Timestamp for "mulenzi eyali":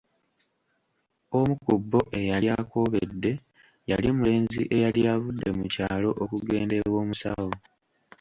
4.17-5.01